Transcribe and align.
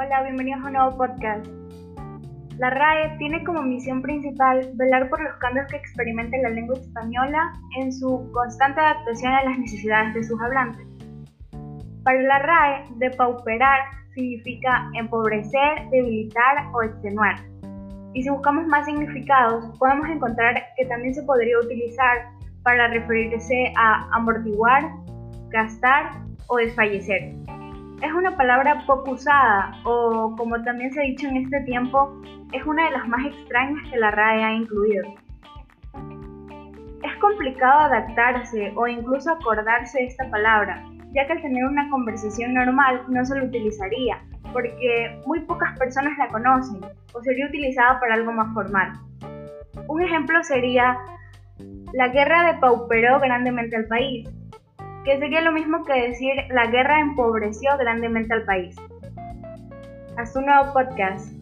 Hola, 0.00 0.22
bienvenidos 0.22 0.62
a 0.62 0.66
un 0.68 0.72
nuevo 0.74 0.96
podcast. 0.96 1.44
La 2.56 2.70
RAE 2.70 3.18
tiene 3.18 3.42
como 3.42 3.62
misión 3.62 4.00
principal 4.00 4.70
velar 4.74 5.08
por 5.10 5.20
los 5.20 5.34
cambios 5.38 5.66
que 5.66 5.76
experimenta 5.76 6.36
la 6.38 6.50
lengua 6.50 6.76
española 6.78 7.52
en 7.80 7.92
su 7.92 8.30
constante 8.32 8.80
adaptación 8.80 9.32
a 9.32 9.42
las 9.42 9.58
necesidades 9.58 10.14
de 10.14 10.22
sus 10.22 10.40
hablantes. 10.40 10.86
Para 12.04 12.22
la 12.22 12.38
RAE, 12.38 12.84
depauperar 12.98 13.80
significa 14.14 14.88
empobrecer, 14.94 15.90
debilitar 15.90 16.68
o 16.72 16.82
extenuar. 16.82 17.34
Y 18.14 18.22
si 18.22 18.30
buscamos 18.30 18.68
más 18.68 18.86
significados, 18.86 19.76
podemos 19.80 20.08
encontrar 20.10 20.62
que 20.76 20.86
también 20.86 21.12
se 21.12 21.24
podría 21.24 21.58
utilizar 21.58 22.18
para 22.62 22.86
referirse 22.86 23.72
a 23.76 24.08
amortiguar, 24.12 24.92
gastar 25.50 26.12
o 26.46 26.58
desfallecer. 26.58 27.34
Es 28.00 28.12
una 28.12 28.36
palabra 28.36 28.84
poco 28.86 29.12
usada 29.12 29.72
o, 29.84 30.32
como 30.36 30.62
también 30.62 30.92
se 30.92 31.00
ha 31.00 31.04
dicho 31.04 31.26
en 31.26 31.38
este 31.38 31.60
tiempo, 31.62 32.22
es 32.52 32.64
una 32.64 32.84
de 32.84 32.92
las 32.92 33.08
más 33.08 33.26
extrañas 33.26 33.90
que 33.90 33.98
la 33.98 34.12
RAE 34.12 34.44
ha 34.44 34.52
incluido. 34.54 35.04
Es 37.02 37.16
complicado 37.20 37.80
adaptarse 37.80 38.72
o 38.76 38.86
incluso 38.86 39.32
acordarse 39.32 39.98
de 39.98 40.06
esta 40.06 40.30
palabra, 40.30 40.84
ya 41.12 41.26
que 41.26 41.32
al 41.32 41.42
tener 41.42 41.64
una 41.64 41.90
conversación 41.90 42.54
normal 42.54 43.02
no 43.08 43.24
se 43.24 43.36
lo 43.36 43.46
utilizaría, 43.46 44.22
porque 44.52 45.20
muy 45.26 45.40
pocas 45.40 45.76
personas 45.76 46.16
la 46.18 46.28
conocen 46.28 46.80
o 47.12 47.22
sería 47.22 47.46
utilizada 47.46 47.98
para 47.98 48.14
algo 48.14 48.30
más 48.30 48.54
formal. 48.54 48.92
Un 49.88 50.02
ejemplo 50.02 50.40
sería, 50.44 50.98
la 51.92 52.08
guerra 52.08 52.52
depauperó 52.52 53.18
grandemente 53.18 53.74
al 53.74 53.86
país, 53.86 54.28
que 55.04 55.18
sería 55.18 55.40
lo 55.40 55.52
mismo 55.52 55.84
que 55.84 56.08
decir 56.08 56.34
la 56.50 56.66
guerra 56.66 57.00
empobreció 57.00 57.76
grandemente 57.78 58.34
al 58.34 58.44
país. 58.44 58.76
Hasta 60.16 60.38
un 60.38 60.46
nuevo 60.46 60.72
podcast. 60.72 61.37